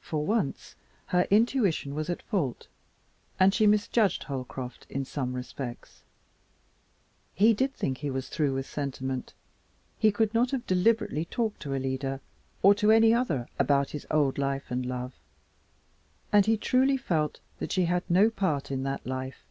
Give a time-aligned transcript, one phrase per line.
[0.00, 0.76] For once
[1.08, 2.68] her intuition was at fault,
[3.38, 6.04] and she misjudged Holcroft in some respects.
[7.34, 9.34] He did think he was through with sentiment;
[9.98, 12.22] he could not have talked deliberately to Alida
[12.62, 15.12] or to any other about his old life and love,
[16.32, 19.44] and he truly felt that she had no part in that life.